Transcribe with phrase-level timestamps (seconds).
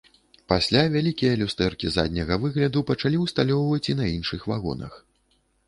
[0.53, 5.01] Пасля вялікія люстэркі задняга выгляду пачалі ўсталёўваць і на іншых вагонах.